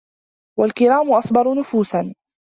[0.59, 2.13] وَالْكِرَامُ أَصْبَرُ نُفُوسًا